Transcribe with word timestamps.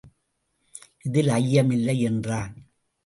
இதில் 1.01 1.27
ஐயமில்லை! 1.27 1.99
என்றான். 1.99 2.53